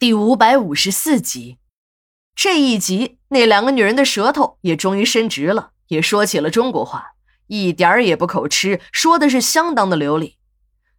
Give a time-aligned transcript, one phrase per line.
[0.00, 1.58] 第五百五十四集，
[2.34, 7.12] 这一集那两个女人的舌头也终于伸直了，也说起了中国话，
[7.48, 10.38] 一点儿也不口吃，说的是相当的流利。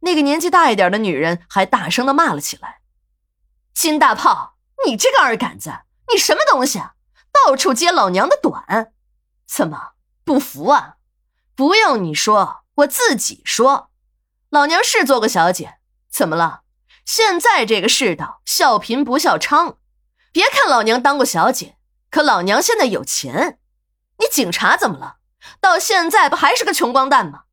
[0.00, 2.80] 那个年纪大一点的女人还大声的骂了起来
[3.74, 4.56] ：“金大炮，
[4.86, 6.94] 你这个二杆子，你什么东西啊？
[7.30, 8.92] 到处揭老娘的短，
[9.46, 9.90] 怎么
[10.24, 10.94] 不服啊？
[11.54, 13.90] 不用你说，我自己说，
[14.48, 15.74] 老娘是做个小姐，
[16.08, 16.62] 怎么了？”
[17.06, 19.76] 现在这个世道，笑贫不笑娼。
[20.32, 21.76] 别看老娘当过小姐，
[22.10, 23.60] 可老娘现在有钱。
[24.18, 25.18] 你警察怎么了？
[25.60, 27.44] 到现在不还是个穷光蛋吗？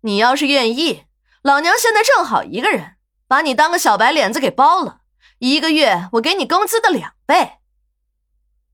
[0.00, 1.04] 你要是愿意，
[1.42, 2.96] 老娘现在正好一个人，
[3.28, 5.02] 把你当个小白脸子给包了，
[5.38, 7.58] 一个月我给你工资的两倍。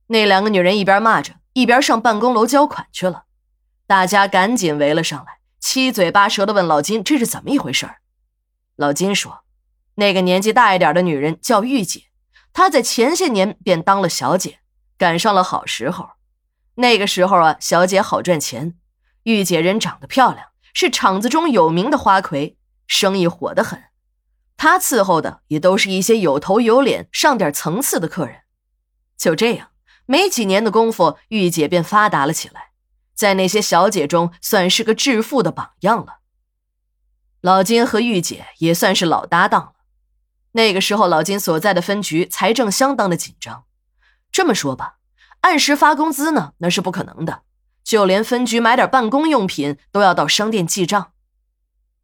[0.06, 3.24] 那两个女人一边骂着，一边上办公楼交款去了。
[3.86, 7.86] 大家赶紧围了上来，七嘴八舌的问老金这是怎么一回事
[8.76, 9.42] 老金说。
[9.96, 12.04] 那个年纪大一点的女人叫玉姐，
[12.52, 14.60] 她在前些年便当了小姐，
[14.96, 16.10] 赶上了好时候。
[16.76, 18.74] 那个时候啊，小姐好赚钱，
[19.24, 23.82] 玉姐人长得漂亮，是厂子中有名的花魁，生意火得很。
[24.58, 28.42] 她伺候的也都是一些有头有脸、上点层次的客人。
[29.16, 29.70] 就这样，
[30.04, 32.70] 没几年的功夫，玉姐便发达了起来，
[33.14, 36.18] 在那些小姐中算是个致富的榜样了。
[37.40, 39.72] 老金和玉姐也算是老搭档了。
[40.56, 43.64] 那个时候，老金所在的分局财政相当的紧张。
[44.32, 44.94] 这么说吧，
[45.42, 47.42] 按时发工资呢，那是不可能的。
[47.84, 51.12] 就连分局买点办公用品，都要到商店记账。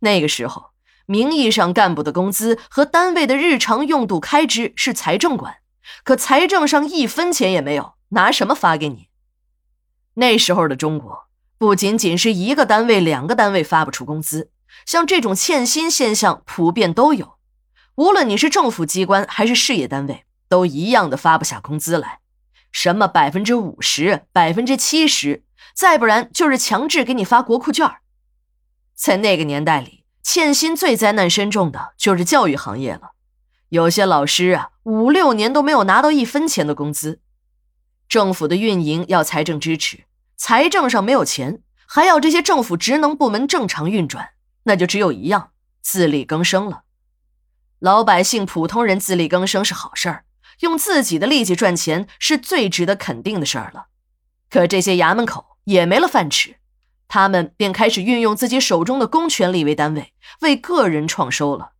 [0.00, 0.72] 那个时候，
[1.06, 5.56] 名义上干部的工资和单位的日常用度开支是财政管，
[6.04, 9.08] 可财政上一分钱也没有，拿什么发给你？
[10.14, 11.24] 那时候的中国，
[11.56, 14.50] 不仅仅是一个单位、两个单位发不出工资，
[14.84, 17.38] 像这种欠薪现象普遍都有。
[17.96, 22.20] 无论你是政府机关还是事业单位，都一样的发不下工资来。
[22.70, 27.90] 什么百分之五十、百分之七十，再不然就是强制给你发国库券。
[28.94, 33.10] 在那个年代里，欠薪最灾难深重的就是教育行业了。
[33.68, 37.20] 有些老师啊，五六年都没有拿到一分钱的工资。
[38.08, 40.04] 政府的运营要财政支持，
[40.36, 44.30] 财政上没有钱，还要这些政府职能部门正常运转，
[44.62, 45.50] 那就只有一样：
[45.82, 46.84] 自力更生了。
[47.82, 50.24] 老百姓、普通人自力更生是好事儿，
[50.60, 53.86] 用自己的力气赚钱是最值得肯定的事儿了。
[54.48, 56.58] 可这些衙门口也没了饭吃，
[57.08, 60.12] 他们便开始运用自己手中的公权力为单位，
[60.42, 61.72] 为个人创收了。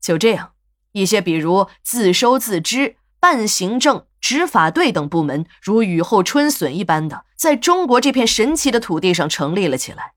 [0.00, 0.52] 就这样，
[0.92, 10.14] 一些比如自收自支、办行政、执法队等部门，如雨后春笋一般的，在中国这片神奇的土地上成立了起来。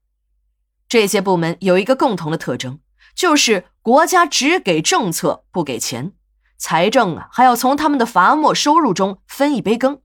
[0.87, 2.79] 这些部门有一个共同的特征。
[3.15, 6.13] 就是国家只给政策不给钱，
[6.57, 10.01] 财政啊还要从他们的罚没收入中分一杯羹。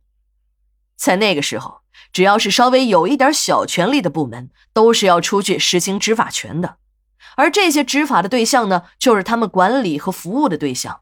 [0.97, 1.83] 在那个时候，
[2.13, 6.79] 只要是稍微有一点小权力的部门，都是要出去实行执法权的。
[7.37, 11.01] 而这些执法的对象呢，就是他们管理和服务的对象。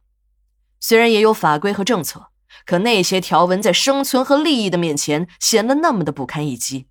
[0.78, 2.28] 虽然也有法规和政策，
[2.64, 6.88] 可那些条文在生存和利益的面前显得那么的不堪一击。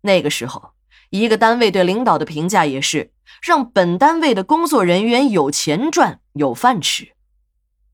[0.00, 0.75] 那个时候。
[1.10, 3.12] 一个单位对领导的评价也是
[3.42, 7.12] 让本单位的工作人员有钱赚、有饭吃。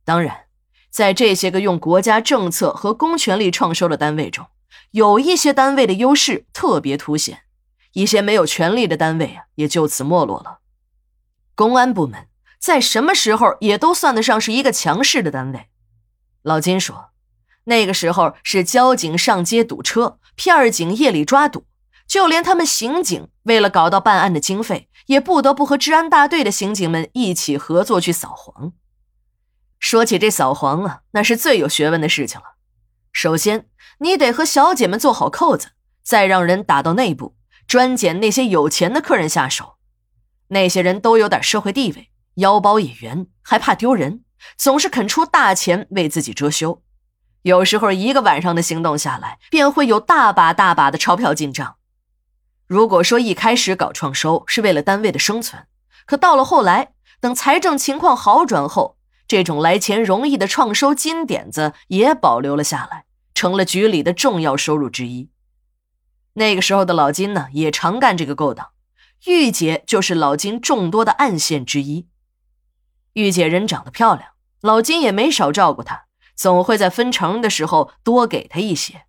[0.05, 0.47] 当然，
[0.91, 4.47] 在这些个用国家政策和公权力创收的单位中，
[4.91, 7.43] 有一些单位的优势特别凸显，
[7.93, 10.59] 一些没有权力的单位啊也就此没落了。
[11.55, 15.69] 公安部门在什么时候也都算得上是一个强势的单位。
[16.43, 17.11] 老金说，
[17.65, 21.65] 那个时候是交警上街堵车，片警夜里抓赌。
[22.13, 28.75] 就连他们刑警为了搞到办案的经费，也不得不和治安大队的刑警们一起合作去扫黄。
[29.79, 32.57] 说起这扫黄啊，那是最有学问的事情了。
[33.13, 33.67] 首先，
[34.01, 35.69] 你得和小姐们做好扣子，
[36.03, 37.35] 再让人打到内部，
[37.67, 39.77] 专捡那些有钱的客人下手。
[40.49, 44.23] 那些人都有点社会地位，腰包也圆，还怕丢人，
[44.59, 46.83] 总是肯出大钱为自己遮羞。
[47.41, 51.77] 有时候一个晚上的行动下来，便会有大把大把的钞票进账。
[52.73, 55.67] 如果说一开始搞创收是为了单位的生存，
[56.07, 58.97] 可到了后来，等财政情况好转后，
[59.29, 63.05] 这种来钱容易的创收金点子也保留了下来，
[63.35, 65.29] 成了局里的重要收入之一。
[66.33, 68.71] 那个时候的老金呢，也常干这个勾当。
[69.27, 72.09] 玉姐就是老金众多的暗线之一。
[73.13, 74.31] 玉姐人长得漂亮，
[74.63, 79.03] 老金也没少照顾她，总会在分成的时候多给她一些。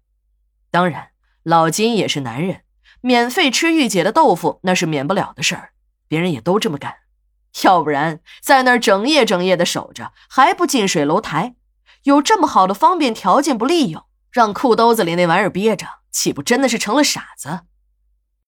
[0.69, 1.11] 当然，
[1.43, 2.63] 老金也是男人。
[3.05, 5.71] 免费吃御姐的豆腐，那是免不了的事儿，
[6.07, 6.95] 别人也都这么干。
[7.65, 11.55] 要不然在那儿整夜整夜的守着，还不近水楼台？
[12.03, 17.59] 有这么好的方便条件不利用，让裤兜子里那玩意儿憋着，岂不真的是成了傻子？